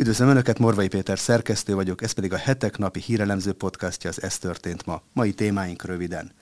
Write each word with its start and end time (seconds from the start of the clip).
Üdvözlöm 0.00 0.28
Önöket, 0.28 0.58
Morvai 0.58 0.88
Péter 0.88 1.18
szerkesztő 1.18 1.74
vagyok, 1.74 2.02
ez 2.02 2.12
pedig 2.12 2.32
a 2.32 2.36
hetek 2.36 2.78
napi 2.78 3.00
hírelemző 3.00 3.52
podcastja 3.52 4.10
az 4.10 4.22
Ez 4.22 4.38
történt 4.38 4.86
ma. 4.86 5.02
Mai 5.12 5.32
témáink 5.32 5.84
röviden. 5.84 6.32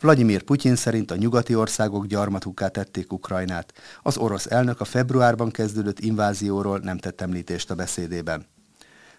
Vladimir 0.00 0.42
Putyin 0.42 0.76
szerint 0.76 1.10
a 1.10 1.16
nyugati 1.16 1.54
országok 1.54 2.06
gyarmatukká 2.06 2.68
tették 2.68 3.12
Ukrajnát. 3.12 3.72
Az 4.02 4.16
orosz 4.16 4.46
elnök 4.46 4.80
a 4.80 4.84
februárban 4.84 5.50
kezdődött 5.50 6.00
invázióról 6.00 6.78
nem 6.78 6.98
tett 6.98 7.20
említést 7.20 7.70
a 7.70 7.74
beszédében 7.74 8.46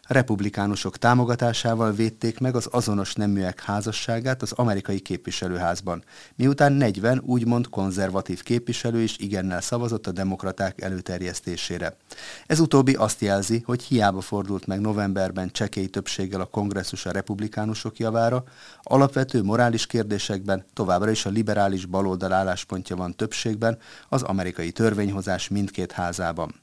republikánusok 0.10 0.98
támogatásával 0.98 1.91
védték 1.91 2.39
meg 2.39 2.55
az 2.55 2.68
azonos 2.71 3.14
neműek 3.14 3.62
házasságát 3.62 4.41
az 4.41 4.52
amerikai 4.52 5.00
képviselőházban, 5.00 6.04
miután 6.36 6.73
40 6.73 7.21
úgymond 7.26 7.70
konzervatív 7.70 8.44
képviselő 8.44 9.02
is 9.02 9.18
igennel 9.18 9.62
szavazott 9.62 10.08
a 10.08 10.12
demokraták 10.12 10.82
előterjesztésére. 10.82 11.98
Ez 12.45 12.59
utóbbi 12.59 12.94
azt 12.94 13.22
jelzi, 13.22 13.62
hogy 13.66 13.84
hiába 13.84 14.22
fordult 14.22 14.68
meg 14.68 14.80
novemberben 14.80 15.52
csekély 15.52 15.88
többséggel 15.88 16.41
a 16.41 16.46
kongresszus 16.46 17.05
a 17.05 17.12
republikánusok 17.12 17.98
javára, 17.98 18.44
alapvető 18.82 19.44
morális 19.44 19.85
kérdésekben 19.85 20.66
továbbra 20.73 21.12
is 21.12 21.26
a 21.26 21.30
liberális 21.30 21.85
baloldal 21.85 22.34
álláspontja 22.34 22.96
van 22.96 23.16
többségben 23.16 23.77
az 24.07 24.21
amerikai 24.21 24.71
törvényhozás 24.71 25.48
mindkét 25.48 25.91
házában. 25.91 26.55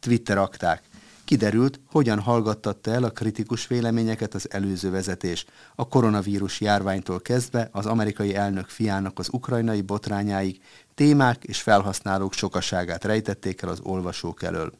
Twitter 0.00 0.38
akták. 0.38 0.89
Kiderült, 1.30 1.80
hogyan 1.86 2.20
hallgattatta 2.20 2.90
el 2.90 3.04
a 3.04 3.10
kritikus 3.10 3.66
véleményeket 3.66 4.34
az 4.34 4.50
előző 4.52 4.90
vezetés, 4.90 5.44
a 5.74 5.88
koronavírus 5.88 6.60
járványtól 6.60 7.20
kezdve 7.20 7.68
az 7.72 7.86
amerikai 7.86 8.34
elnök 8.34 8.68
fiának 8.68 9.18
az 9.18 9.28
ukrajnai 9.32 9.80
botrányáig 9.80 10.60
témák 10.94 11.44
és 11.44 11.60
felhasználók 11.60 12.32
sokaságát 12.32 13.04
rejtették 13.04 13.62
el 13.62 13.68
az 13.68 13.80
olvasók 13.82 14.42
elől. 14.42 14.72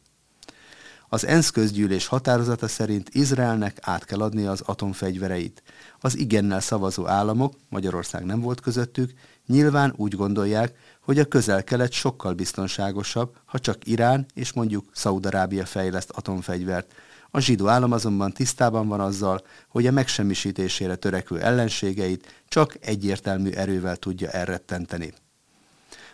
Az 1.09 1.25
ENSZ 1.25 1.49
közgyűlés 1.49 2.07
határozata 2.07 2.67
szerint 2.67 3.09
Izraelnek 3.11 3.77
át 3.81 4.05
kell 4.05 4.21
adnia 4.21 4.51
az 4.51 4.61
atomfegyvereit. 4.61 5.63
Az 5.99 6.17
igennel 6.17 6.59
szavazó 6.59 7.07
államok, 7.07 7.53
Magyarország 7.69 8.25
nem 8.25 8.39
volt 8.39 8.61
közöttük, 8.61 9.11
nyilván 9.47 9.93
úgy 9.95 10.15
gondolják, 10.15 10.73
hogy 11.01 11.19
a 11.19 11.25
közel-kelet 11.25 11.91
sokkal 11.91 12.33
biztonságosabb, 12.33 13.35
ha 13.45 13.59
csak 13.59 13.87
Irán 13.87 14.25
és 14.33 14.53
mondjuk 14.53 14.85
Szaudarábia 14.93 15.65
fejleszt 15.65 16.09
atomfegyvert. 16.09 16.93
A 17.31 17.39
zsidó 17.39 17.67
állam 17.67 17.91
azonban 17.91 18.31
tisztában 18.31 18.87
van 18.87 18.99
azzal, 18.99 19.41
hogy 19.67 19.87
a 19.87 19.91
megsemmisítésére 19.91 20.95
törekvő 20.95 21.39
ellenségeit 21.39 22.43
csak 22.47 22.77
egyértelmű 22.79 23.49
erővel 23.49 23.95
tudja 23.95 24.29
elrettenteni. 24.29 25.13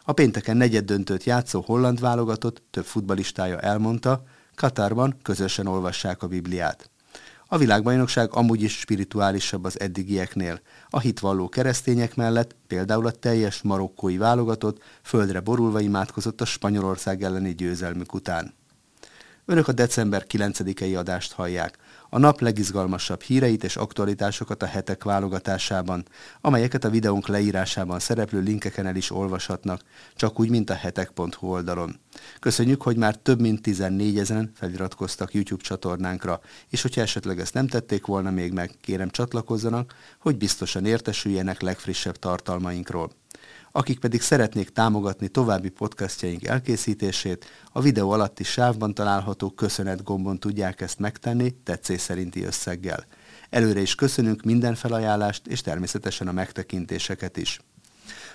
A 0.04 0.12
pénteken 0.12 0.58
negyed 0.58 0.86
döntőt 0.86 1.24
játszó 1.24 1.62
holland 1.62 2.00
válogatott 2.00 2.64
több 2.70 2.86
futbalistája 2.86 3.60
elmondta, 3.60 4.24
Katarban 4.56 5.18
közösen 5.22 5.68
olvassák 5.68 6.24
a 6.24 6.28
Bibliát. 6.28 6.90
A 7.50 7.58
világbajnokság 7.58 8.34
amúgy 8.34 8.62
is 8.62 8.80
spirituálisabb 8.80 9.64
az 9.64 9.80
eddigieknél. 9.80 10.60
A 10.90 11.00
hitvalló 11.00 11.50
keresztények 11.50 12.16
mellett 12.16 12.56
például 12.68 13.06
a 13.06 13.12
teljes 13.12 13.62
marokkói 13.62 14.18
válogatott 14.18 14.82
földre 15.02 15.40
borulva 15.40 15.80
imádkozott 15.80 16.42
a 16.42 16.46
Spanyolország 16.46 17.24
elleni 17.24 17.56
győzelmük 17.56 18.14
után. 18.14 18.54
Önök 19.46 19.68
a 19.68 19.72
december 19.72 20.26
9-i 20.30 20.98
adást 20.98 21.32
hallják 21.32 21.78
a 22.10 22.18
nap 22.18 22.40
legizgalmasabb 22.42 23.22
híreit 23.22 23.64
és 23.64 23.76
aktualitásokat 23.76 24.64
a 24.64 24.66
hetek 24.66 25.04
válogatásában, 25.04 26.06
amelyeket 26.42 26.84
a 26.84 26.90
videónk 26.90 27.28
leírásában 27.28 28.00
szereplő 28.00 28.40
linkeken 28.40 28.86
el 28.86 28.96
is 28.96 29.12
olvashatnak, 29.12 29.82
csak 30.16 30.40
úgy, 30.40 30.50
mint 30.50 30.70
a 30.70 30.74
hetek.hu 30.74 31.48
oldalon. 31.48 32.00
Köszönjük, 32.40 32.82
hogy 32.82 32.98
már 32.98 33.16
több 33.16 33.42
mint 33.42 33.62
14 33.62 34.18
ezeren 34.18 34.52
feliratkoztak 34.56 35.34
YouTube 35.34 35.64
csatornánkra, 35.64 36.40
és 36.70 36.82
hogyha 36.82 37.02
esetleg 37.02 37.40
ezt 37.40 37.54
nem 37.54 37.68
tették 37.68 38.06
volna 38.06 38.32
még 38.32 38.54
meg, 38.54 38.72
kérem 38.82 39.10
csatlakozzanak, 39.10 39.96
hogy 40.20 40.38
biztosan 40.38 40.86
értesüljenek 40.86 41.62
legfrissebb 41.62 42.16
tartalmainkról 42.16 43.12
akik 43.78 44.00
pedig 44.00 44.22
szeretnék 44.22 44.70
támogatni 44.70 45.28
további 45.28 45.70
podcastjaink 45.70 46.46
elkészítését, 46.46 47.46
a 47.72 47.82
videó 47.82 48.12
alatti 48.12 48.44
sávban 48.44 48.94
található 48.94 49.50
köszönet 49.50 50.04
gombon 50.04 50.40
tudják 50.40 50.82
ezt 50.82 51.00
megtenni 51.00 51.56
tetszés 51.64 52.02
szerinti 52.02 52.44
összeggel. 52.44 53.06
Előre 53.50 53.80
is 53.80 53.96
köszönünk 53.96 54.44
minden 54.44 54.76
felajánlást 54.76 55.48
és 55.48 55.62
természetesen 55.62 56.28
a 56.28 56.32
megtekintéseket 56.32 57.38
is. 57.38 57.60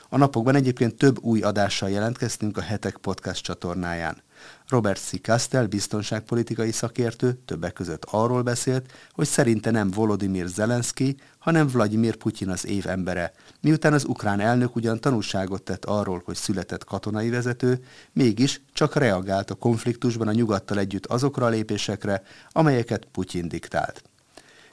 A 0.08 0.16
napokban 0.16 0.54
egyébként 0.54 0.94
több 0.94 1.22
új 1.22 1.40
adással 1.40 1.90
jelentkeztünk 1.90 2.56
a 2.56 2.60
Hetek 2.60 2.96
Podcast 2.96 3.42
csatornáján. 3.42 4.22
Robert 4.72 5.00
C. 5.00 5.20
Castell, 5.20 5.66
biztonságpolitikai 5.66 6.72
szakértő 6.72 7.32
többek 7.44 7.72
között 7.72 8.04
arról 8.10 8.42
beszélt, 8.42 8.92
hogy 9.12 9.26
szerinte 9.26 9.70
nem 9.70 9.90
Volodymyr 9.90 10.46
Zelenszky, 10.46 11.16
hanem 11.38 11.66
Vladimir 11.66 12.16
Putyin 12.16 12.48
az 12.48 12.66
év 12.66 12.86
embere, 12.86 13.32
miután 13.60 13.92
az 13.92 14.04
ukrán 14.04 14.40
elnök 14.40 14.76
ugyan 14.76 15.00
tanúságot 15.00 15.62
tett 15.62 15.84
arról, 15.84 16.22
hogy 16.24 16.34
született 16.34 16.84
katonai 16.84 17.30
vezető, 17.30 17.84
mégis 18.12 18.60
csak 18.72 18.94
reagált 18.94 19.50
a 19.50 19.54
konfliktusban 19.54 20.28
a 20.28 20.32
nyugattal 20.32 20.78
együtt 20.78 21.06
azokra 21.06 21.46
a 21.46 21.48
lépésekre, 21.48 22.22
amelyeket 22.52 23.04
Putyin 23.04 23.48
diktált. 23.48 24.02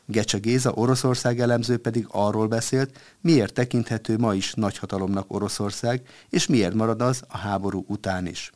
Gecse 0.06 0.38
Géza 0.38 0.72
Oroszország 0.72 1.40
elemző 1.40 1.78
pedig 1.78 2.06
arról 2.10 2.48
beszélt, 2.48 3.00
miért 3.22 3.54
tekinthető 3.54 4.18
ma 4.18 4.34
is 4.34 4.54
nagyhatalomnak 4.54 5.34
Oroszország, 5.34 6.02
és 6.30 6.48
miért 6.48 6.74
marad 6.74 7.02
az 7.02 7.24
a 7.28 7.38
háború 7.38 7.86
után 7.88 8.28
is. 8.28 8.52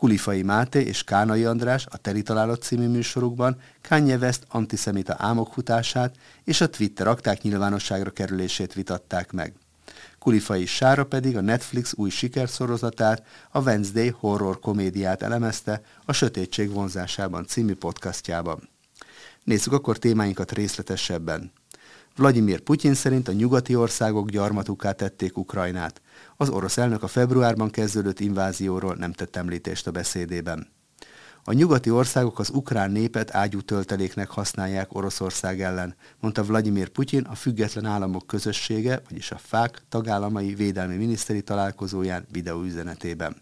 Kulifai 0.00 0.42
Máté 0.42 0.80
és 0.80 1.04
Kánai 1.04 1.44
András 1.44 1.86
a 1.90 1.96
Teri 1.96 2.22
Találat 2.22 2.62
című 2.62 2.88
műsorukban 2.88 3.60
Kanye 3.82 4.16
West 4.16 4.44
antiszemita 4.48 5.14
ámokhutását 5.18 6.16
és 6.44 6.60
a 6.60 6.70
Twitter 6.70 7.06
akták 7.06 7.42
nyilvánosságra 7.42 8.10
kerülését 8.10 8.74
vitatták 8.74 9.32
meg. 9.32 9.54
Kulifai 10.18 10.66
Sára 10.66 11.06
pedig 11.06 11.36
a 11.36 11.40
Netflix 11.40 11.92
új 11.96 12.10
sikerszorozatát, 12.10 13.26
a 13.50 13.60
Wednesday 13.60 14.08
horror 14.08 14.60
komédiát 14.60 15.22
elemezte 15.22 15.82
a 16.04 16.12
Sötétség 16.12 16.72
vonzásában 16.72 17.46
című 17.46 17.74
podcastjában. 17.74 18.68
Nézzük 19.44 19.72
akkor 19.72 19.98
témáinkat 19.98 20.52
részletesebben. 20.52 21.52
Vladimir 22.16 22.60
Putyin 22.60 22.94
szerint 22.94 23.28
a 23.28 23.32
nyugati 23.32 23.74
országok 23.74 24.30
gyarmatuká 24.30 24.92
tették 24.92 25.38
Ukrajnát. 25.38 26.00
Az 26.36 26.48
orosz 26.48 26.76
elnök 26.76 27.02
a 27.02 27.06
februárban 27.06 27.70
kezdődött 27.70 28.20
invázióról 28.20 28.94
nem 28.94 29.12
tett 29.12 29.36
említést 29.36 29.86
a 29.86 29.90
beszédében. 29.90 30.68
A 31.44 31.52
nyugati 31.52 31.90
országok 31.90 32.38
az 32.38 32.50
ukrán 32.50 32.90
népet 32.90 33.34
ágyú 33.34 33.60
tölteléknek 33.60 34.30
használják 34.30 34.94
Oroszország 34.94 35.60
ellen, 35.60 35.94
mondta 36.20 36.44
Vladimir 36.44 36.88
Putyin 36.88 37.22
a 37.22 37.34
Független 37.34 37.84
Államok 37.84 38.26
Közössége, 38.26 39.02
vagyis 39.08 39.30
a 39.30 39.38
FÁK 39.38 39.82
tagállamai 39.88 40.54
védelmi 40.54 40.96
miniszteri 40.96 41.42
találkozóján 41.42 42.26
videóüzenetében. 42.32 43.36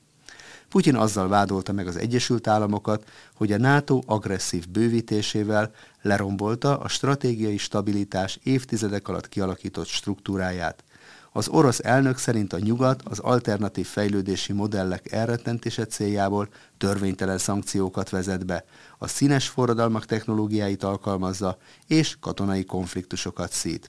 Putyin 0.68 0.96
azzal 0.96 1.28
vádolta 1.28 1.72
meg 1.72 1.86
az 1.86 1.96
Egyesült 1.96 2.46
Államokat, 2.46 3.04
hogy 3.34 3.52
a 3.52 3.58
NATO 3.58 4.00
agresszív 4.06 4.68
bővítésével 4.68 5.70
lerombolta 6.02 6.78
a 6.78 6.88
stratégiai 6.88 7.56
stabilitás 7.56 8.38
évtizedek 8.42 9.08
alatt 9.08 9.28
kialakított 9.28 9.86
struktúráját. 9.86 10.84
Az 11.32 11.48
orosz 11.48 11.80
elnök 11.82 12.18
szerint 12.18 12.52
a 12.52 12.58
nyugat 12.58 13.02
az 13.04 13.18
alternatív 13.18 13.86
fejlődési 13.86 14.52
modellek 14.52 15.12
elrettentése 15.12 15.86
céljából 15.86 16.48
törvénytelen 16.78 17.38
szankciókat 17.38 18.10
vezet 18.10 18.46
be, 18.46 18.64
a 18.98 19.06
színes 19.06 19.48
forradalmak 19.48 20.04
technológiáit 20.04 20.82
alkalmazza 20.82 21.58
és 21.86 22.16
katonai 22.20 22.64
konfliktusokat 22.64 23.52
szít. 23.52 23.88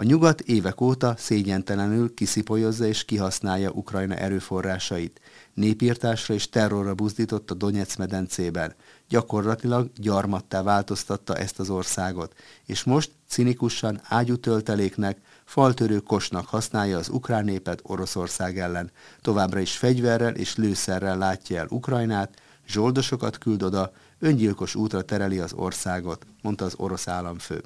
A 0.00 0.02
nyugat 0.02 0.40
évek 0.40 0.80
óta 0.80 1.14
szégyentelenül 1.18 2.14
kiszipolyozza 2.14 2.86
és 2.86 3.04
kihasználja 3.04 3.70
Ukrajna 3.70 4.14
erőforrásait. 4.14 5.20
Népírtásra 5.54 6.34
és 6.34 6.48
terrorra 6.48 6.94
buzdított 6.94 7.50
a 7.50 7.54
Donetsz 7.54 7.96
medencében. 7.96 8.74
Gyakorlatilag 9.08 9.90
gyarmattá 9.96 10.62
változtatta 10.62 11.36
ezt 11.36 11.58
az 11.58 11.70
országot, 11.70 12.34
és 12.66 12.84
most 12.84 13.10
cinikusan 13.28 14.00
ágyútölteléknek, 14.04 15.18
faltörő 15.44 15.98
kosnak 15.98 16.46
használja 16.46 16.98
az 16.98 17.08
ukrán 17.08 17.44
népet 17.44 17.80
Oroszország 17.82 18.58
ellen. 18.58 18.90
Továbbra 19.20 19.60
is 19.60 19.76
fegyverrel 19.76 20.34
és 20.34 20.56
lőszerrel 20.56 21.18
látja 21.18 21.58
el 21.58 21.66
Ukrajnát, 21.70 22.40
zsoldosokat 22.68 23.38
küld 23.38 23.62
oda, 23.62 23.92
öngyilkos 24.18 24.74
útra 24.74 25.02
tereli 25.02 25.38
az 25.38 25.52
országot, 25.52 26.26
mondta 26.42 26.64
az 26.64 26.74
orosz 26.76 27.08
államfő. 27.08 27.62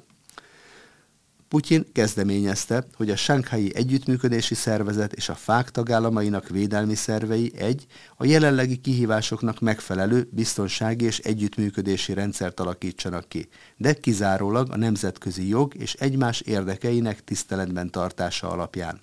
Putyin 1.47 1.85
kezdeményezte, 1.93 2.85
hogy 2.95 3.09
a 3.09 3.15
Sánkhái 3.15 3.75
Együttműködési 3.75 4.55
Szervezet 4.55 5.13
és 5.13 5.29
a 5.29 5.35
FÁK 5.35 5.71
tagállamainak 5.71 6.49
védelmi 6.49 6.95
szervei 6.95 7.51
egy, 7.57 7.85
a 8.17 8.25
jelenlegi 8.25 8.77
kihívásoknak 8.77 9.59
megfelelő 9.59 10.27
biztonsági 10.31 11.05
és 11.05 11.19
együttműködési 11.19 12.13
rendszert 12.13 12.59
alakítsanak 12.59 13.29
ki, 13.29 13.47
de 13.77 13.93
kizárólag 13.93 14.71
a 14.71 14.77
nemzetközi 14.77 15.47
jog 15.47 15.75
és 15.75 15.93
egymás 15.93 16.41
érdekeinek 16.41 17.23
tiszteletben 17.23 17.89
tartása 17.91 18.49
alapján. 18.49 19.01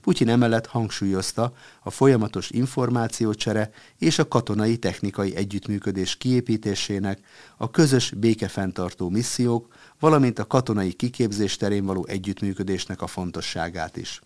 Putyin 0.00 0.28
emellett 0.28 0.66
hangsúlyozta 0.66 1.52
a 1.82 1.90
folyamatos 1.90 2.50
információcsere 2.50 3.70
és 3.98 4.18
a 4.18 4.28
katonai 4.28 4.76
technikai 4.76 5.36
együttműködés 5.36 6.16
kiépítésének, 6.16 7.20
a 7.56 7.70
közös 7.70 8.12
békefenntartó 8.16 9.08
missziók, 9.08 9.68
valamint 10.00 10.38
a 10.38 10.46
katonai 10.46 10.92
kiképzés 10.92 11.56
terén 11.56 11.84
való 11.84 12.06
együttműködésnek 12.06 13.02
a 13.02 13.06
fontosságát 13.06 13.96
is 13.96 14.20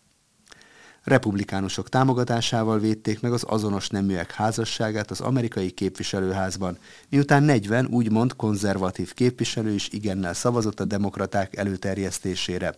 republikánusok 1.04 1.88
támogatásával 1.88 2.78
védték 2.78 3.20
meg 3.20 3.32
az 3.32 3.44
azonos 3.46 3.88
neműek 3.88 4.32
házasságát 4.32 5.10
az 5.10 5.20
amerikai 5.20 5.70
képviselőházban, 5.70 6.78
miután 7.08 7.42
40 7.42 7.86
úgymond 7.86 8.36
konzervatív 8.36 9.12
képviselő 9.12 9.72
is 9.72 9.88
igennel 9.88 10.34
szavazott 10.34 10.80
a 10.80 10.84
demokraták 10.84 11.56
előterjesztésére. 11.56 12.74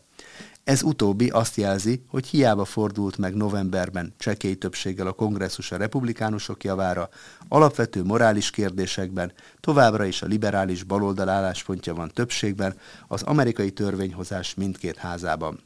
Ez 0.65 0.83
utóbbi 0.83 1.29
azt 1.29 1.57
jelzi, 1.57 2.03
hogy 2.09 2.27
hiába 2.27 2.65
fordult 2.65 3.19
meg 3.19 3.35
novemberben 3.35 4.15
csekély 4.19 4.55
többséggel 4.55 5.07
a 5.07 5.13
kongresszus 5.13 5.73
a 5.73 5.77
republikánusok 5.77 6.65
javára, 6.65 7.09
alapvető 7.49 8.05
morális 8.05 8.51
kérdésekben 8.51 9.33
továbbra 9.61 10.05
is 10.05 10.23
a 10.23 10.27
liberális 10.27 10.83
baloldal 10.83 11.29
álláspontja 11.29 11.95
van 11.95 12.11
többségben 12.15 12.77
az 13.09 13.23
amerikai 13.23 13.71
törvényhozás 13.71 14.55
mindkét 14.55 14.97
házában. 14.97 15.61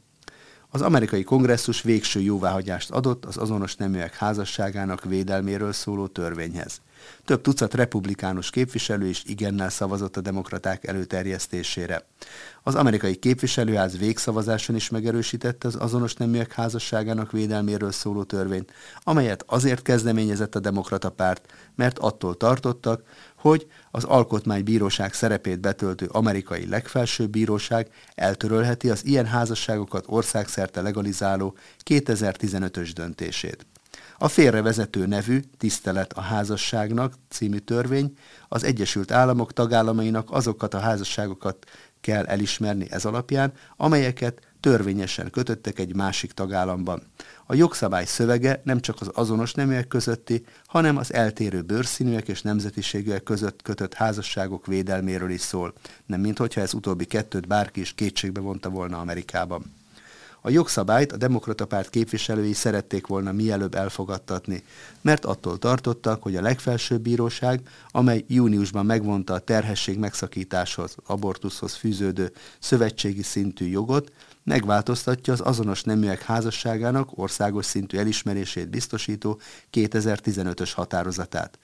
Az 0.73 0.81
amerikai 0.81 1.23
kongresszus 1.23 1.81
végső 1.81 2.19
jóváhagyást 2.19 2.91
adott 2.91 3.25
az 3.25 3.37
azonos 3.37 3.75
neműek 3.75 4.15
házasságának 4.15 5.03
védelméről 5.03 5.71
szóló 5.71 6.07
törvényhez. 6.07 6.81
Több 7.25 7.41
tucat 7.41 7.73
republikánus 7.73 8.49
képviselő 8.49 9.07
is 9.07 9.23
igennel 9.25 9.69
szavazott 9.69 10.17
a 10.17 10.21
demokraták 10.21 10.87
előterjesztésére. 10.87 12.05
Az 12.63 12.75
amerikai 12.75 13.15
képviselőház 13.15 13.97
végszavazáson 13.97 14.75
is 14.75 14.89
megerősítette 14.89 15.67
az 15.67 15.75
azonos 15.75 16.13
neműek 16.13 16.53
házasságának 16.53 17.31
védelméről 17.31 17.91
szóló 17.91 18.23
törvényt, 18.23 18.71
amelyet 19.03 19.43
azért 19.47 19.81
kezdeményezett 19.81 20.55
a 20.55 20.59
demokrata 20.59 21.09
párt, 21.09 21.53
mert 21.75 21.99
attól 21.99 22.37
tartottak, 22.37 23.03
hogy 23.41 23.67
az 23.91 24.03
alkotmánybíróság 24.03 25.13
szerepét 25.13 25.59
betöltő 25.59 26.05
amerikai 26.11 26.67
legfelsőbb 26.67 27.29
bíróság 27.29 27.87
eltörölheti 28.15 28.89
az 28.89 29.05
ilyen 29.05 29.25
házasságokat 29.25 30.05
országszerte 30.07 30.81
legalizáló 30.81 31.55
2015-ös 31.85 32.91
döntését. 32.93 33.65
A 34.17 34.27
félrevezető 34.27 35.05
nevű 35.05 35.39
Tisztelet 35.57 36.13
a 36.13 36.21
házasságnak 36.21 37.13
című 37.29 37.57
törvény 37.57 38.13
az 38.47 38.63
Egyesült 38.63 39.11
Államok 39.11 39.53
tagállamainak 39.53 40.31
azokat 40.31 40.73
a 40.73 40.79
házasságokat 40.79 41.65
kell 42.01 42.25
elismerni 42.25 42.87
ez 42.89 43.05
alapján, 43.05 43.53
amelyeket 43.77 44.41
törvényesen 44.61 45.29
kötöttek 45.29 45.79
egy 45.79 45.95
másik 45.95 46.31
tagállamban. 46.31 47.01
A 47.45 47.53
jogszabály 47.53 48.05
szövege 48.05 48.61
nem 48.63 48.79
csak 48.79 49.01
az 49.01 49.09
azonos 49.13 49.53
neműek 49.53 49.87
közötti, 49.87 50.45
hanem 50.65 50.97
az 50.97 51.13
eltérő 51.13 51.61
bőrszínűek 51.61 52.27
és 52.27 52.41
nemzetiségűek 52.41 53.23
között 53.23 53.61
kötött 53.61 53.93
házasságok 53.93 54.65
védelméről 54.65 55.29
is 55.29 55.41
szól, 55.41 55.73
nem 56.05 56.21
minthogyha 56.21 56.61
ez 56.61 56.73
utóbbi 56.73 57.05
kettőt 57.05 57.47
bárki 57.47 57.79
is 57.79 57.93
kétségbe 57.93 58.39
vonta 58.39 58.69
volna 58.69 58.99
Amerikában. 58.99 59.80
A 60.43 60.49
jogszabályt 60.49 61.11
a 61.11 61.17
demokrata 61.17 61.65
párt 61.65 61.89
képviselői 61.89 62.53
szerették 62.53 63.07
volna 63.07 63.31
mielőbb 63.31 63.75
elfogadtatni, 63.75 64.63
mert 65.01 65.25
attól 65.25 65.57
tartottak, 65.57 66.23
hogy 66.23 66.35
a 66.35 66.41
legfelsőbb 66.41 67.01
bíróság, 67.01 67.61
amely 67.91 68.23
júniusban 68.27 68.85
megvonta 68.85 69.33
a 69.33 69.39
terhesség 69.39 69.97
megszakításhoz, 69.97 70.95
abortuszhoz 71.05 71.73
fűződő 71.73 72.31
szövetségi 72.59 73.21
szintű 73.21 73.65
jogot, 73.65 74.11
megváltoztatja 74.43 75.33
az 75.33 75.41
azonos 75.41 75.83
neműek 75.83 76.21
házasságának 76.21 77.17
országos 77.17 77.65
szintű 77.65 77.97
elismerését 77.97 78.69
biztosító 78.69 79.39
2015-ös 79.71 80.71
határozatát. 80.75 81.59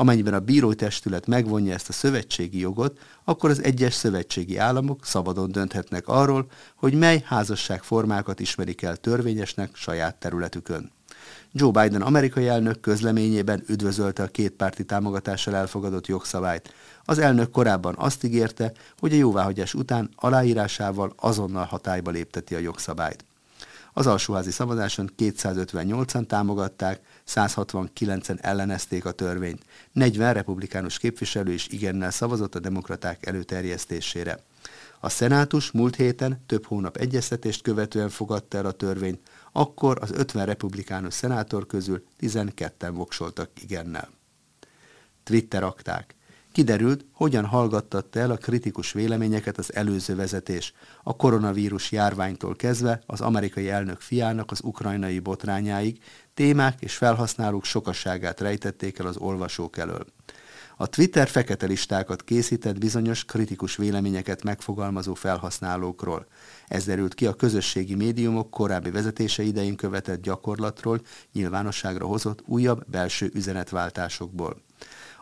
Amennyiben 0.00 0.34
a 0.34 0.40
bírótestület 0.40 1.26
megvonja 1.26 1.74
ezt 1.74 1.88
a 1.88 1.92
szövetségi 1.92 2.58
jogot, 2.58 2.98
akkor 3.24 3.50
az 3.50 3.62
egyes 3.62 3.94
szövetségi 3.94 4.56
államok 4.56 5.04
szabadon 5.04 5.52
dönthetnek 5.52 6.08
arról, 6.08 6.46
hogy 6.74 6.94
mely 6.94 7.22
házasságformákat 7.26 8.40
ismerik 8.40 8.82
el 8.82 8.96
törvényesnek 8.96 9.76
saját 9.76 10.16
területükön. 10.16 10.92
Joe 11.52 11.70
Biden 11.70 12.02
amerikai 12.02 12.48
elnök 12.48 12.80
közleményében 12.80 13.62
üdvözölte 13.66 14.22
a 14.22 14.26
kétpárti 14.26 14.84
támogatással 14.84 15.54
elfogadott 15.54 16.06
jogszabályt. 16.06 16.74
Az 17.04 17.18
elnök 17.18 17.50
korábban 17.50 17.94
azt 17.98 18.24
ígérte, 18.24 18.72
hogy 18.98 19.12
a 19.12 19.16
jóváhagyás 19.16 19.74
után 19.74 20.10
aláírásával 20.16 21.12
azonnal 21.16 21.64
hatályba 21.64 22.10
lépteti 22.10 22.54
a 22.54 22.58
jogszabályt. 22.58 23.24
Az 23.92 24.06
alsóházi 24.06 24.50
szavazáson 24.50 25.10
258-an 25.18 26.26
támogatták, 26.26 27.00
169-en 27.28 28.38
ellenezték 28.42 29.04
a 29.04 29.12
törvényt. 29.12 29.64
40 29.92 30.32
republikánus 30.32 30.98
képviselő 30.98 31.52
is 31.52 31.68
igennel 31.68 32.10
szavazott 32.10 32.54
a 32.54 32.58
demokraták 32.58 33.26
előterjesztésére. 33.26 34.38
A 35.00 35.08
szenátus 35.08 35.70
múlt 35.70 35.96
héten 35.96 36.44
több 36.46 36.66
hónap 36.66 36.96
egyeztetést 36.96 37.62
követően 37.62 38.08
fogadta 38.08 38.58
el 38.58 38.66
a 38.66 38.72
törvényt, 38.72 39.20
akkor 39.52 39.98
az 40.00 40.10
50 40.10 40.46
republikánus 40.46 41.14
szenátor 41.14 41.66
közül 41.66 42.04
12-en 42.20 42.90
voksoltak 42.92 43.50
igennel. 43.62 44.08
Twitter 45.22 45.62
akták. 45.62 46.14
Kiderült, 46.52 47.04
hogyan 47.12 47.44
hallgattatta 47.44 48.18
el 48.18 48.30
a 48.30 48.36
kritikus 48.36 48.92
véleményeket 48.92 49.58
az 49.58 49.74
előző 49.74 50.14
vezetés, 50.14 50.72
a 51.02 51.16
koronavírus 51.16 51.92
járványtól 51.92 52.56
kezdve 52.56 53.02
az 53.06 53.20
amerikai 53.20 53.68
elnök 53.68 54.00
fiának 54.00 54.50
az 54.50 54.60
ukrajnai 54.62 55.18
botrányáig 55.18 55.98
témák 56.34 56.80
és 56.80 56.96
felhasználók 56.96 57.64
sokasságát 57.64 58.40
rejtették 58.40 58.98
el 58.98 59.06
az 59.06 59.16
olvasók 59.16 59.78
elől. 59.78 60.06
A 60.76 60.86
Twitter 60.86 61.28
fekete 61.28 61.66
listákat 61.66 62.24
készített 62.24 62.78
bizonyos 62.78 63.24
kritikus 63.24 63.76
véleményeket 63.76 64.42
megfogalmazó 64.42 65.14
felhasználókról. 65.14 66.26
Ez 66.68 66.84
derült 66.84 67.14
ki 67.14 67.26
a 67.26 67.34
közösségi 67.34 67.94
médiumok 67.94 68.50
korábbi 68.50 68.90
vezetése 68.90 69.42
idején 69.42 69.76
követett 69.76 70.22
gyakorlatról 70.22 71.00
nyilvánosságra 71.32 72.06
hozott 72.06 72.42
újabb 72.46 72.84
belső 72.90 73.30
üzenetváltásokból. 73.34 74.62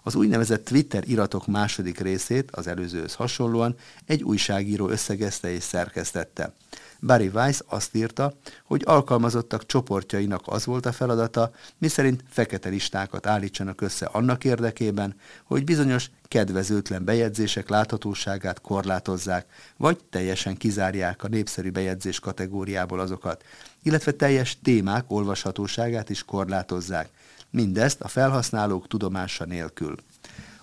Az 0.09 0.15
úgynevezett 0.15 0.65
Twitter 0.65 1.09
iratok 1.09 1.47
második 1.47 1.99
részét, 2.01 2.51
az 2.51 2.67
előzőhöz 2.67 3.15
hasonlóan, 3.15 3.75
egy 4.07 4.23
újságíró 4.23 4.89
összegezte 4.89 5.51
és 5.51 5.63
szerkesztette. 5.63 6.53
Barry 7.01 7.31
Weiss 7.35 7.61
azt 7.67 7.95
írta, 7.95 8.35
hogy 8.65 8.83
alkalmazottak 8.87 9.67
csoportjainak 9.67 10.43
az 10.45 10.65
volt 10.65 10.87
a 10.87 10.93
feladata, 10.93 11.51
miszerint 11.79 12.23
fekete 12.29 12.69
listákat 12.69 13.27
állítsanak 13.27 13.81
össze 13.81 14.07
annak 14.07 14.45
érdekében, 14.45 15.15
hogy 15.45 15.65
bizonyos 15.65 16.11
kedvezőtlen 16.29 17.05
bejegyzések 17.05 17.69
láthatóságát 17.69 18.61
korlátozzák, 18.61 19.47
vagy 19.77 19.99
teljesen 20.11 20.57
kizárják 20.57 21.23
a 21.25 21.29
népszerű 21.29 21.71
bejegyzés 21.71 22.21
kategóriából 22.21 23.01
azokat, 23.01 23.45
illetve 23.83 24.13
teljes 24.13 24.59
témák 24.63 25.05
olvashatóságát 25.09 26.11
is 26.11 26.25
korlátozzák. 26.25 27.09
Mindezt 27.51 28.01
a 28.01 28.09
felhasználók 28.09 28.89
tudomása 28.89 29.45
nélkül. 29.45 29.95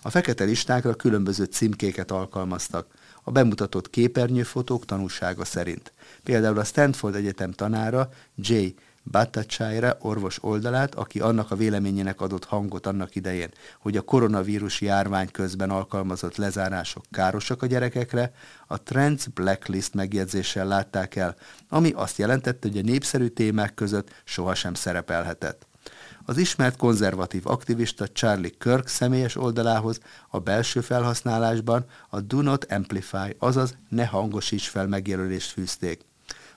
A 0.01 0.09
fekete 0.09 0.43
listákra 0.43 0.93
különböző 0.93 1.43
címkéket 1.43 2.11
alkalmaztak, 2.11 2.87
a 3.23 3.31
bemutatott 3.31 3.89
képernyőfotók 3.89 4.85
tanúsága 4.85 5.45
szerint. 5.45 5.93
Például 6.23 6.59
a 6.59 6.63
Stanford 6.63 7.15
Egyetem 7.15 7.51
tanára 7.51 8.09
J. 8.35 8.53
Bhattacharya 9.03 9.97
orvos 9.99 10.43
oldalát, 10.43 10.95
aki 10.95 11.19
annak 11.19 11.51
a 11.51 11.55
véleményének 11.55 12.21
adott 12.21 12.45
hangot 12.45 12.85
annak 12.85 13.15
idején, 13.15 13.49
hogy 13.79 13.97
a 13.97 14.01
koronavírus 14.01 14.81
járvány 14.81 15.31
közben 15.31 15.69
alkalmazott 15.69 16.35
lezárások 16.35 17.05
károsak 17.11 17.61
a 17.61 17.65
gyerekekre, 17.65 18.33
a 18.67 18.83
Trends 18.83 19.27
Blacklist 19.27 19.93
megjegyzéssel 19.93 20.67
látták 20.67 21.15
el, 21.15 21.35
ami 21.69 21.91
azt 21.91 22.17
jelentette, 22.17 22.67
hogy 22.67 22.77
a 22.77 22.81
népszerű 22.81 23.27
témák 23.27 23.73
között 23.73 24.21
sohasem 24.23 24.73
szerepelhetett. 24.73 25.67
Az 26.27 26.37
ismert 26.37 26.77
konzervatív 26.77 27.47
aktivista 27.47 28.07
Charlie 28.07 28.49
Kirk 28.59 28.87
személyes 28.87 29.35
oldalához 29.35 29.99
a 30.29 30.39
belső 30.39 30.81
felhasználásban 30.81 31.85
a 32.09 32.21
Do 32.21 32.41
Not 32.41 32.71
Amplify, 32.71 33.35
azaz 33.37 33.75
ne 33.89 34.05
hangosíts 34.05 34.67
fel 34.67 34.87
megjelölést 34.87 35.51
fűzték. 35.51 36.05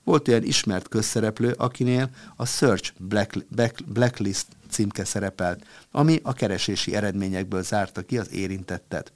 Volt 0.05 0.29
olyan 0.29 0.43
ismert 0.43 0.89
közszereplő, 0.89 1.55
akinél 1.59 2.11
a 2.37 2.47
Search 2.47 2.93
Black, 2.99 3.47
Black, 3.49 3.85
Blacklist 3.87 4.47
címke 4.71 5.05
szerepelt, 5.05 5.67
ami 5.91 6.21
a 6.23 6.33
keresési 6.33 6.95
eredményekből 6.95 7.63
zárta 7.63 8.03
ki 8.03 8.19
az 8.19 8.33
érintettet. 8.33 9.13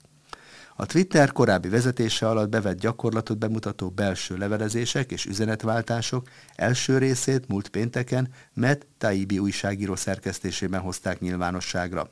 A 0.77 0.87
Twitter 0.87 1.33
korábbi 1.33 1.69
vezetése 1.69 2.29
alatt 2.29 2.49
bevett 2.49 2.79
gyakorlatot 2.79 3.39
bemutató 3.39 3.91
belső 3.91 4.37
levelezések 4.37 5.13
és 5.13 5.27
üzenetváltások 5.27 6.29
első 6.55 6.99
részét 6.99 7.49
múlt 7.49 7.69
pénteken 7.69 8.29
Matt 8.53 8.87
Taibi 8.99 9.39
újságíró 9.39 9.97
szerkesztésében 9.97 10.81
hozták 10.81 11.21
nyilvánosságra. 11.21 12.11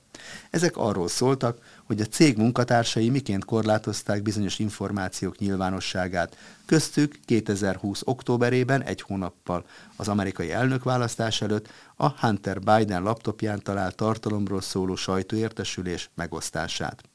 Ezek 0.51 0.77
arról 0.77 1.09
szóltak, 1.09 1.59
hogy 1.85 2.01
a 2.01 2.05
cég 2.05 2.37
munkatársai 2.37 3.11
miként 3.11 3.45
korlátozták 3.45 4.23
bizonyos 4.23 4.59
információk 4.59 5.39
nyilvánosságát, 5.39 6.37
köztük 6.67 7.19
2020. 7.25 8.01
októberében 8.05 8.83
egy 8.83 9.01
hónappal 9.01 9.65
az 9.97 10.09
amerikai 10.09 10.53
elnökválasztás 10.53 11.43
előtt 11.43 11.69
a 11.97 12.09
Hunter 12.09 12.59
Biden 12.59 13.03
laptopján 13.03 13.63
talált 13.63 13.97
tartalomról 13.97 14.61
szóló 14.61 14.95
sajtóértesülés 14.95 16.11
megosztását. 16.15 17.10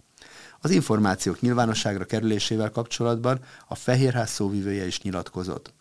Az 0.65 0.71
információk 0.71 1.39
nyilvánosságra 1.39 2.05
kerülésével 2.05 2.69
kapcsolatban 2.69 3.39
a 3.67 3.75
Fehérház 3.75 4.29
szóvivője 4.29 4.85
is 4.85 5.01
nyilatkozott. 5.01 5.73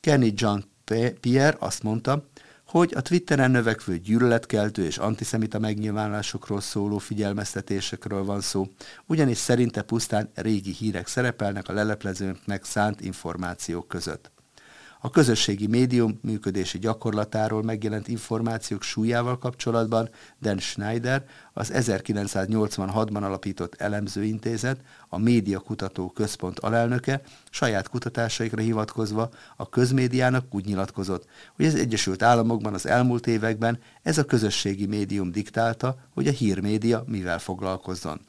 Kenny 0.00 0.32
John 0.34 0.64
Pierre 1.20 1.56
azt 1.58 1.82
mondta, 1.82 2.28
hogy 2.66 2.92
a 2.96 3.00
Twitteren 3.00 3.50
növekvő 3.50 3.98
gyűlöletkeltő 3.98 4.84
és 4.84 4.98
antiszemita 4.98 5.58
megnyilvánulásokról 5.58 6.60
szóló 6.60 6.98
figyelmeztetésekről 6.98 8.24
van 8.24 8.40
szó, 8.40 8.66
ugyanis 9.06 9.38
szerinte 9.38 9.82
pusztán 9.82 10.30
régi 10.34 10.72
hírek 10.72 11.06
szerepelnek 11.06 11.68
a 11.68 11.72
leleplezőnknek 11.72 12.64
szánt 12.64 13.00
információk 13.00 13.88
között. 13.88 14.35
A 15.06 15.10
közösségi 15.10 15.66
médium 15.66 16.18
működési 16.22 16.78
gyakorlatáról 16.78 17.62
megjelent 17.62 18.08
információk 18.08 18.82
súlyával 18.82 19.38
kapcsolatban 19.38 20.08
Dan 20.40 20.58
Schneider, 20.58 21.24
az 21.52 21.70
1986-ban 21.74 23.22
alapított 23.22 23.74
elemzőintézet, 23.74 24.80
a 25.08 25.18
Média 25.18 25.58
Kutató 25.58 26.10
Központ 26.10 26.58
alelnöke 26.58 27.20
saját 27.50 27.88
kutatásaikra 27.88 28.62
hivatkozva 28.62 29.30
a 29.56 29.68
közmédiának 29.68 30.54
úgy 30.54 30.64
nyilatkozott, 30.64 31.26
hogy 31.56 31.66
az 31.66 31.74
Egyesült 31.74 32.22
Államokban 32.22 32.74
az 32.74 32.86
elmúlt 32.86 33.26
években 33.26 33.78
ez 34.02 34.18
a 34.18 34.24
közösségi 34.24 34.86
médium 34.86 35.30
diktálta, 35.30 35.96
hogy 36.14 36.26
a 36.26 36.30
hírmédia 36.30 37.04
mivel 37.06 37.38
foglalkozzon. 37.38 38.20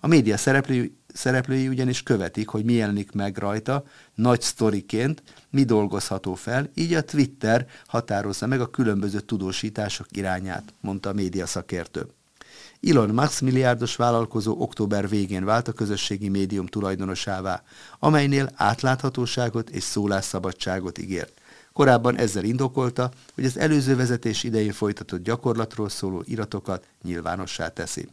A 0.00 0.06
média 0.06 0.36
szereplői, 0.36 0.96
szereplői 1.16 1.68
ugyanis 1.68 2.02
követik, 2.02 2.48
hogy 2.48 2.64
mi 2.64 2.72
jelenik 2.72 3.12
meg 3.12 3.36
rajta, 3.36 3.84
nagy 4.14 4.40
sztoriként, 4.40 5.22
mi 5.50 5.64
dolgozható 5.64 6.34
fel, 6.34 6.70
így 6.74 6.94
a 6.94 7.04
Twitter 7.04 7.66
határozza 7.86 8.46
meg 8.46 8.60
a 8.60 8.70
különböző 8.70 9.20
tudósítások 9.20 10.06
irányát, 10.10 10.74
mondta 10.80 11.08
a 11.08 11.12
média 11.12 11.46
szakértő. 11.46 12.06
Elon 12.82 13.08
Musk 13.08 13.40
milliárdos 13.40 13.96
vállalkozó 13.96 14.60
október 14.60 15.08
végén 15.08 15.44
vált 15.44 15.68
a 15.68 15.72
közösségi 15.72 16.28
médium 16.28 16.66
tulajdonosává, 16.66 17.62
amelynél 17.98 18.50
átláthatóságot 18.54 19.70
és 19.70 19.82
szólásszabadságot 19.82 20.98
ígért. 20.98 21.40
Korábban 21.72 22.16
ezzel 22.16 22.44
indokolta, 22.44 23.10
hogy 23.34 23.44
az 23.44 23.58
előző 23.58 23.96
vezetés 23.96 24.42
idején 24.42 24.72
folytatott 24.72 25.22
gyakorlatról 25.22 25.88
szóló 25.88 26.22
iratokat 26.24 26.86
nyilvánossá 27.02 27.68
teszi. 27.68 28.08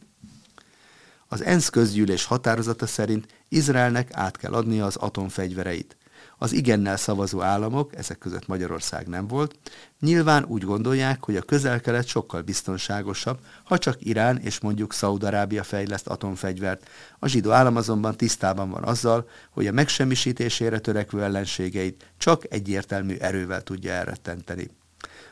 Az 1.28 1.42
ENSZ 1.42 1.68
közgyűlés 1.68 2.24
határozata 2.24 2.86
szerint 2.86 3.26
Izraelnek 3.48 4.08
át 4.12 4.36
kell 4.36 4.52
adnia 4.52 4.84
az 4.84 4.96
atomfegyvereit. 4.96 5.96
Az 6.38 6.52
igennel 6.52 6.96
szavazó 6.96 7.42
államok, 7.42 7.96
ezek 7.96 8.18
között 8.18 8.46
Magyarország 8.46 9.06
nem 9.06 9.26
volt, 9.26 9.58
nyilván 10.00 10.44
úgy 10.44 10.62
gondolják, 10.62 11.24
hogy 11.24 11.36
a 11.36 11.42
közel-kelet 11.42 12.06
sokkal 12.06 12.42
biztonságosabb, 12.42 13.38
ha 13.64 13.78
csak 13.78 13.96
Irán 13.98 14.38
és 14.38 14.60
mondjuk 14.60 14.92
Szaudarábia 14.92 15.62
fejleszt 15.62 16.06
atomfegyvert. 16.06 16.88
A 17.18 17.28
zsidó 17.28 17.50
állam 17.50 17.76
azonban 17.76 18.16
tisztában 18.16 18.70
van 18.70 18.84
azzal, 18.84 19.28
hogy 19.50 19.66
a 19.66 19.72
megsemmisítésére 19.72 20.78
törekvő 20.78 21.22
ellenségeit 21.22 22.12
csak 22.18 22.52
egyértelmű 22.52 23.16
erővel 23.16 23.62
tudja 23.62 23.92
elrettenteni. 23.92 24.70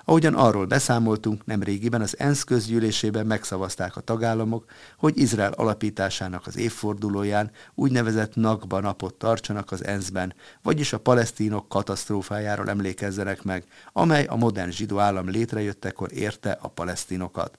Ahogyan 0.04 0.35
arról 0.35 0.66
beszámoltunk, 0.66 1.47
nem 1.47 1.62
régiben 1.62 2.00
az 2.00 2.18
ENSZ 2.18 2.44
közgyűlésében 2.44 3.26
megszavazták 3.26 3.97
a 3.97 4.00
tagállamok, 4.00 4.64
hogy 4.99 5.18
Izrael 5.18 5.52
alapításának 5.52 6.47
az 6.47 6.56
évfordulóján 6.56 7.50
úgynevezett 7.75 8.35
Nakba 8.35 8.80
napot 8.80 9.14
tartsanak 9.14 9.73
az 9.73 9.85
ENSZ-ben, 9.85 10.35
vagyis 10.62 10.92
a 10.92 10.99
palesztinok 10.99 11.68
katasztrófájáról 11.68 12.68
emlékezzenek 12.68 13.42
meg, 13.42 13.64
amely 13.92 14.25
a 14.25 14.37
modern 14.37 14.71
zsidó 14.71 14.99
állam 14.99 15.28
létrejöttekor 15.28 16.12
érte 16.12 16.59
a 16.61 16.68
palesztinokat. 16.68 17.59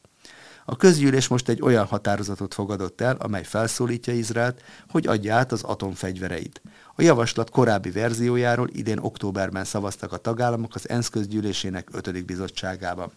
A 0.65 0.75
közgyűlés 0.75 1.27
most 1.27 1.49
egy 1.49 1.61
olyan 1.61 1.85
határozatot 1.85 2.53
fogadott 2.53 3.01
el, 3.01 3.15
amely 3.15 3.43
felszólítja 3.43 4.13
Izraelt, 4.13 4.61
hogy 4.89 5.07
adja 5.07 5.35
át 5.35 5.51
az 5.51 5.63
atomfegyvereit. 5.63 6.61
A 6.95 7.01
javaslat 7.01 7.49
korábbi 7.49 7.91
verziójáról 7.91 8.69
idén 8.71 8.97
októberben 8.97 9.65
szavaztak 9.65 10.11
a 10.11 10.17
tagállamok 10.17 10.75
az 10.75 10.89
ENSZ 10.89 11.09
közgyűlésének 11.09 11.87
5. 11.91 12.25
bizottságában. 12.25 13.11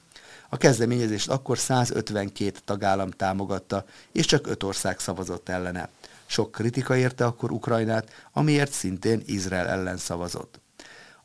A 0.49 0.57
kezdeményezést 0.57 1.29
akkor 1.29 1.59
152 1.59 2.53
tagállam 2.65 3.11
támogatta, 3.11 3.85
és 4.13 4.27
csak 4.27 4.47
5 4.47 4.63
ország 4.63 4.99
szavazott 4.99 5.49
ellene. 5.49 5.89
Sok 6.27 6.51
kritika 6.53 6.97
érte 6.97 7.25
akkor 7.25 7.51
Ukrajnát, 7.51 8.11
amiért 8.33 8.73
szintén 8.73 9.23
Izrael 9.27 9.69
ellen 9.69 9.97
szavazott. 9.97 10.61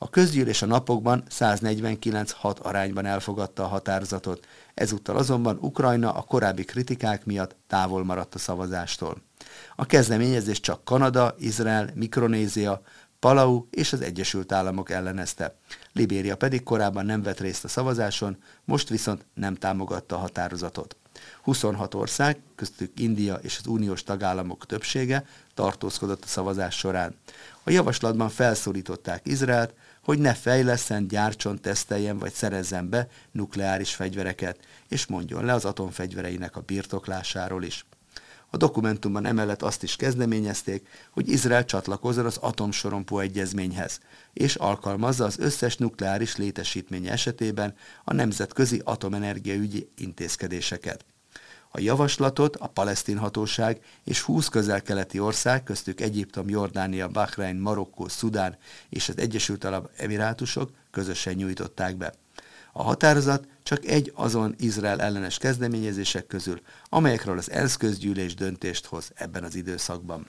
A 0.04 0.10
közgyűlés 0.10 0.62
a 0.62 0.66
napokban 0.66 1.24
149-6 1.30 2.62
arányban 2.62 3.06
elfogadta 3.06 3.64
a 3.64 3.68
határozatot, 3.68 4.48
ezúttal 4.74 5.18
azonban 5.18 5.58
Ukrajna 5.62 6.12
a 6.12 6.22
korábbi 6.22 6.64
kritikák 6.64 7.26
miatt 7.26 7.56
távol 7.68 8.04
maradt 8.04 8.36
a 8.36 8.40
szavazástól. 8.40 9.22
A 9.76 9.86
kezdeményezés 9.86 10.60
csak 10.60 10.84
Kanada, 10.84 11.36
Izrael, 11.38 11.90
Mikronézia, 11.96 12.82
Palau 13.20 13.66
és 13.70 13.94
az 13.94 14.02
Egyesült 14.02 14.52
Államok 14.52 14.90
ellenezte. 14.90 15.56
Libéria 15.94 16.36
pedig 16.36 16.64
korábban 16.64 17.06
nem 17.06 17.22
vett 17.22 17.40
részt 17.40 17.64
a 17.64 17.68
szavazáson, 17.68 18.38
most 18.66 18.90
viszont 18.90 19.26
nem 19.34 19.56
támogatta 19.56 20.16
a 20.16 20.20
határozatot. 20.20 20.96
26 21.42 21.94
ország, 21.94 22.38
köztük 22.56 23.00
India 23.00 23.36
és 23.36 23.58
az 23.60 23.68
uniós 23.68 24.04
tagállamok 24.04 24.66
többsége 24.66 25.26
tartózkodott 25.54 26.24
a 26.24 26.28
szavazás 26.28 26.78
során. 26.78 27.16
A 27.64 27.70
javaslatban 27.70 28.30
felszólították 28.30 29.28
Izraelt, 29.28 29.74
hogy 30.04 30.20
ne 30.20 30.34
fejleszen, 30.34 31.08
gyártson, 31.08 31.62
teszteljen 31.62 32.18
vagy 32.18 32.34
szerezzen 32.34 32.90
be 32.90 33.08
nukleáris 33.32 33.96
fegyvereket, 33.96 34.60
és 34.88 35.06
mondjon 35.06 35.46
le 35.46 35.54
az 35.54 35.66
atomfegyvereinek 35.66 36.56
a 36.56 36.62
birtoklásáról 36.62 37.64
is. 37.64 37.86
A 38.54 38.58
dokumentumban 38.58 39.26
emellett 39.26 39.62
azt 39.62 39.84
is 39.84 39.96
kezdeményezték, 39.96 40.88
hogy 41.12 41.30
Izrael 41.30 41.66
csatlakozzon 41.66 42.26
az 42.26 42.38
atomsorompó 42.38 43.20
egyezményhez, 43.20 44.00
és 44.34 44.56
alkalmazza 44.56 45.26
az 45.26 45.40
összes 45.40 45.78
nukleáris 45.78 46.36
létesítmény 46.36 47.08
esetében 47.08 47.76
a 48.04 48.14
nemzetközi 48.14 48.82
atomenergiaügyi 48.84 49.90
intézkedéseket. 49.98 51.06
A 51.74 51.80
javaslatot 51.80 52.56
a 52.56 52.68
palesztin 52.68 53.18
hatóság 53.18 53.82
és 54.04 54.22
20 54.22 54.48
közel-keleti 54.48 55.20
ország, 55.20 55.64
köztük 55.64 56.02
Egyiptom, 56.02 56.50
Jordánia, 56.50 57.08
Bahrein, 57.08 57.56
Marokkó, 57.56 58.08
Szudán 58.08 58.58
és 58.90 59.10
az 59.10 59.18
Egyesült 59.18 59.64
Arab 59.64 59.90
Emirátusok 59.98 60.72
közösen 60.92 61.34
nyújtották 61.34 61.96
be. 61.96 62.14
A 62.74 62.84
határozat 62.84 63.48
csak 63.64 63.86
egy 63.86 64.12
azon 64.16 64.56
Izrael 64.58 65.02
ellenes 65.02 65.38
kezdeményezések 65.38 66.28
közül, 66.28 66.62
amelyekről 66.90 67.38
az 67.38 67.52
ENSZ 67.52 67.78
közgyűlés 67.78 68.34
döntést 68.34 68.86
hoz 68.86 69.12
ebben 69.16 69.44
az 69.44 69.56
időszakban. 69.56 70.28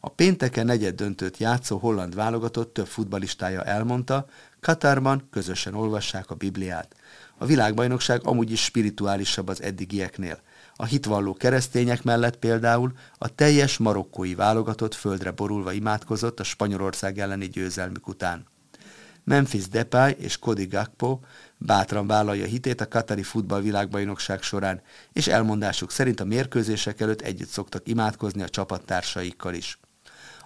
A 0.00 0.08
pénteken 0.08 0.66
negyed 0.66 0.94
döntőt 0.94 1.36
játszó 1.36 1.78
holland 1.78 2.14
válogatott 2.14 2.72
több 2.72 2.86
futbalistája 2.86 3.62
elmondta, 3.62 4.26
Katarban 4.60 5.28
közösen 5.30 5.74
olvassák 5.74 6.30
a 6.30 6.34
Bibliát. 6.34 6.94
A 7.38 7.46
világbajnokság 7.46 8.26
amúgy 8.26 8.50
is 8.50 8.64
spirituálisabb 8.64 9.48
az 9.48 9.62
eddigieknél. 9.62 10.40
A 10.76 10.84
hitvalló 10.84 11.34
keresztények 11.34 12.02
mellett 12.02 12.36
például 12.36 12.92
a 13.18 13.34
teljes 13.34 13.78
marokkói 13.78 14.34
válogatott 14.34 14.94
földre 14.94 15.30
borulva 15.30 15.72
imádkozott 15.72 16.40
a 16.40 16.44
Spanyolország 16.44 17.18
elleni 17.18 17.48
győzelmük 17.48 18.08
után. 18.08 18.46
Memphis 19.24 19.68
Depay 19.68 20.12
és 20.18 20.38
Cody 20.38 20.66
Gakpo 20.66 21.18
bátran 21.58 22.06
vállalja 22.06 22.44
hitét 22.44 22.80
a 22.80 22.88
Katari 22.88 23.22
futballvilágbajnokság 23.22 24.42
során, 24.42 24.82
és 25.12 25.26
elmondásuk 25.26 25.90
szerint 25.90 26.20
a 26.20 26.24
mérkőzések 26.24 27.00
előtt 27.00 27.20
együtt 27.20 27.48
szoktak 27.48 27.88
imádkozni 27.88 28.42
a 28.42 28.48
csapattársaikkal 28.48 29.54
is. 29.54 29.78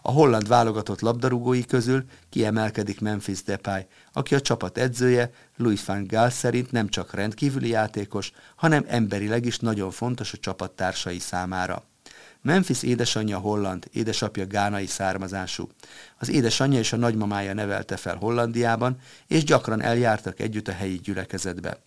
A 0.03 0.11
holland 0.11 0.49
válogatott 0.49 1.01
labdarúgói 1.01 1.65
közül 1.65 2.05
kiemelkedik 2.29 3.01
Memphis 3.01 3.43
Depay, 3.43 3.87
aki 4.13 4.35
a 4.35 4.41
csapat 4.41 4.79
edzője, 4.79 5.31
Louis 5.57 5.85
van 5.85 6.07
Gaal 6.07 6.31
szerint 6.31 6.71
nem 6.73 6.89
csak 6.89 7.15
rendkívüli 7.15 7.69
játékos, 7.69 8.33
hanem 8.57 8.85
emberileg 8.89 9.45
is 9.45 9.59
nagyon 9.59 9.91
fontos 9.91 10.33
a 10.33 10.39
csapattársai 10.39 11.19
számára. 11.19 11.83
Memphis 12.43 12.83
édesanyja 12.83 13.39
holland, 13.39 13.89
édesapja 13.93 14.47
gánai 14.47 14.87
származású. 14.87 15.69
Az 16.19 16.29
édesanyja 16.29 16.79
és 16.79 16.93
a 16.93 16.97
nagymamája 16.97 17.55
nevelte 17.55 17.97
fel 17.97 18.17
Hollandiában, 18.17 18.97
és 19.27 19.45
gyakran 19.45 19.83
eljártak 19.83 20.41
együtt 20.41 20.69
a 20.69 20.73
helyi 20.73 20.97
gyülekezetbe. 20.97 21.79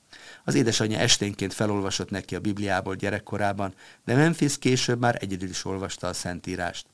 Az 0.44 0.56
édesanyja 0.56 0.98
esténként 0.98 1.54
felolvasott 1.54 2.10
neki 2.10 2.36
a 2.36 2.40
Bibliából 2.40 2.96
gyerekkorában, 2.96 3.74
de 4.06 4.16
Memphis 4.16 4.58
később 4.58 5.00
már 5.00 5.18
egyedül 5.20 5.50
is 5.50 5.66
olvasta 5.66 6.08
a 6.08 6.14
Szentírást. 6.14 6.86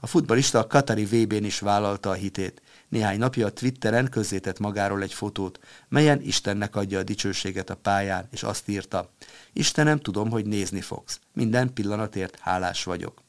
A 0.00 0.06
futbalista 0.06 0.58
a 0.58 0.66
Katari 0.66 1.04
VB-n 1.04 1.44
is 1.44 1.58
vállalta 1.58 2.10
a 2.10 2.12
hitét. 2.12 2.62
Néhány 2.88 3.18
napja 3.18 3.46
a 3.46 3.52
Twitteren 3.52 4.08
közzétett 4.08 4.58
magáról 4.58 5.02
egy 5.02 5.12
fotót, 5.12 5.60
melyen 5.88 6.20
Istennek 6.22 6.76
adja 6.76 6.98
a 6.98 7.02
dicsőséget 7.02 7.70
a 7.70 7.76
pályán, 7.76 8.28
és 8.30 8.42
azt 8.42 8.68
írta, 8.68 9.10
Istenem, 9.52 9.98
tudom, 9.98 10.30
hogy 10.30 10.46
nézni 10.46 10.80
fogsz. 10.80 11.20
Minden 11.32 11.72
pillanatért 11.72 12.38
hálás 12.40 12.84
vagyok. 12.84 13.22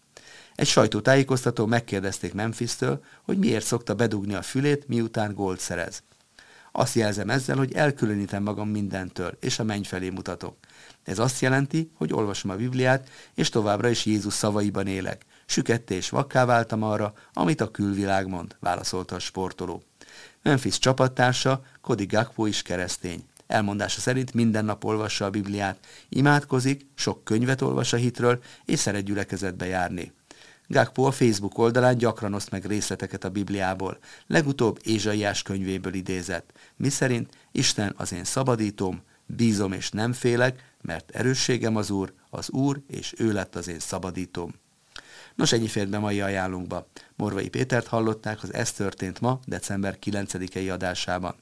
Egy 0.55 0.67
sajtótájékoztató 0.67 1.65
megkérdezték 1.65 2.33
Memphis-től, 2.33 3.03
hogy 3.21 3.38
miért 3.38 3.65
szokta 3.65 3.93
bedugni 3.93 4.33
a 4.33 4.41
fülét, 4.41 4.88
miután 4.88 5.33
gólt 5.33 5.59
szerez. 5.59 6.03
Azt 6.71 6.95
jelzem 6.95 7.29
ezzel, 7.29 7.57
hogy 7.57 7.73
elkülönítem 7.73 8.43
magam 8.43 8.69
mindentől, 8.69 9.38
és 9.39 9.59
a 9.59 9.63
menny 9.63 9.83
felé 9.83 10.09
mutatok. 10.09 10.57
Ez 11.03 11.19
azt 11.19 11.41
jelenti, 11.41 11.91
hogy 11.93 12.13
olvasom 12.13 12.51
a 12.51 12.55
Bibliát, 12.55 13.09
és 13.35 13.49
továbbra 13.49 13.89
is 13.89 14.05
Jézus 14.05 14.33
szavaiban 14.33 14.88
élek. 14.88 15.25
Süketté 15.50 15.96
és 15.96 16.10
vakká 16.10 16.46
váltam 16.46 16.84
arra, 16.84 17.13
amit 17.34 17.62
a 17.62 17.72
külvilág 17.72 18.27
mond, 18.27 18.56
válaszolta 18.60 19.15
a 19.15 19.20
sportoló. 19.20 19.84
Memphis 20.44 20.79
csapattársa, 20.79 21.62
Cody 21.82 22.06
Gakpo 22.06 22.46
is 22.46 22.62
keresztény. 22.62 23.24
Elmondása 23.48 24.00
szerint 24.00 24.34
minden 24.34 24.65
nap 24.65 24.84
olvassa 24.84 25.25
a 25.25 25.29
Bibliát, 25.29 25.77
imádkozik, 26.10 26.86
sok 26.96 27.24
könyvet 27.24 27.62
olvas 27.62 27.94
a 27.94 27.98
hitről, 27.98 28.41
és 28.65 28.79
szeret 28.79 29.03
gyülekezetbe 29.03 29.65
járni. 29.65 30.12
Gakpo 30.68 31.03
a 31.03 31.12
Facebook 31.12 31.58
oldalán 31.58 31.98
gyakran 31.98 32.34
oszt 32.34 32.51
meg 32.51 32.65
részleteket 32.65 33.24
a 33.24 33.29
Bibliából, 33.29 33.98
legutóbb 34.27 34.79
Ézsaiás 34.84 35.41
könyvéből 35.41 35.94
idézett, 35.94 36.51
miszerint 36.75 37.34
Isten 37.51 37.94
az 37.98 38.13
én 38.13 38.24
szabadítom, 38.24 39.01
bízom 39.25 39.72
és 39.72 39.89
nem 39.89 40.13
félek, 40.13 40.74
mert 40.82 41.12
erősségem 41.12 41.75
az 41.75 41.89
Úr, 41.89 42.13
az 42.29 42.50
Úr, 42.50 42.82
és 42.88 43.13
ő 43.18 43.32
lett 43.32 43.56
az 43.56 43.68
én 43.68 43.79
szabadítom. 43.79 44.53
Nos, 45.39 45.51
ennyi 45.51 45.67
fért 45.67 45.89
be 45.89 46.00
mai 46.00 46.22
ajánlunkba. 46.22 46.88
Morvai 47.15 47.50
Pétert 47.50 47.88
hallották 47.88 48.43
az 48.43 48.53
Ez 48.53 48.72
történt 48.72 49.22
ma, 49.22 49.39
december 49.46 49.98
9-i 50.05 50.72
adásában. 50.72 51.36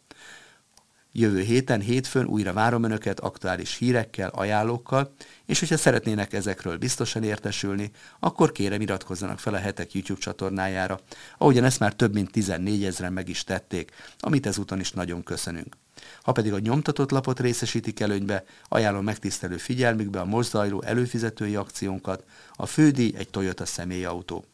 Jövő 1.19 1.41
héten, 1.41 1.81
hétfőn 1.81 2.25
újra 2.25 2.53
várom 2.53 2.83
Önöket 2.83 3.19
aktuális 3.19 3.77
hírekkel, 3.77 4.29
ajánlókkal, 4.29 5.13
és 5.45 5.59
hogyha 5.59 5.77
szeretnének 5.77 6.33
ezekről 6.33 6.77
biztosan 6.77 7.23
értesülni, 7.23 7.91
akkor 8.19 8.51
kérem 8.51 8.81
iratkozzanak 8.81 9.39
fel 9.39 9.53
a 9.53 9.57
hetek 9.57 9.93
YouTube 9.93 10.19
csatornájára, 10.19 10.99
ahogyan 11.37 11.63
ezt 11.63 11.79
már 11.79 11.93
több 11.93 12.13
mint 12.13 12.31
14 12.31 12.83
ezeren 12.85 13.13
meg 13.13 13.29
is 13.29 13.43
tették, 13.43 13.91
amit 14.19 14.45
ezúton 14.45 14.79
is 14.79 14.91
nagyon 14.91 15.23
köszönünk. 15.23 15.75
Ha 16.21 16.31
pedig 16.31 16.53
a 16.53 16.59
nyomtatott 16.59 17.11
lapot 17.11 17.39
részesítik 17.39 17.99
előnybe, 17.99 18.43
ajánlom 18.67 19.03
megtisztelő 19.03 19.57
figyelmükbe 19.57 20.19
a 20.19 20.25
most 20.25 20.49
zajló 20.49 20.81
előfizetői 20.81 21.55
akciónkat, 21.55 22.23
a 22.55 22.65
fődíj 22.65 23.13
egy 23.15 23.29
Toyota 23.29 23.65
személyautó 23.65 24.45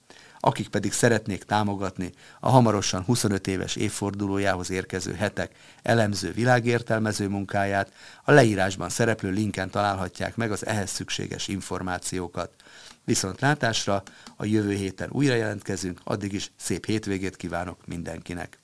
akik 0.46 0.68
pedig 0.68 0.94
szeretnék 0.94 1.44
támogatni 1.44 2.12
a 2.40 2.50
hamarosan 2.50 3.04
25 3.04 3.48
éves 3.48 3.76
évfordulójához 3.76 4.70
érkező 4.70 5.14
hetek 5.14 5.52
elemző 5.82 6.32
világértelmező 6.32 7.28
munkáját, 7.28 7.92
a 8.24 8.32
leírásban 8.32 8.90
szereplő 8.90 9.30
linken 9.30 9.70
találhatják 9.70 10.36
meg 10.36 10.52
az 10.52 10.66
ehhez 10.66 10.90
szükséges 10.90 11.48
információkat. 11.48 12.52
Viszont 13.04 13.42
látásra 13.42 14.04
a 14.36 14.46
jövő 14.46 14.74
héten 14.74 15.10
újra 15.12 15.36
jelentkezünk, 15.36 16.00
addig 16.04 16.34
is 16.34 16.52
szép 16.56 16.86
hétvégét 16.86 17.36
kívánok 17.36 17.86
mindenkinek! 17.86 18.63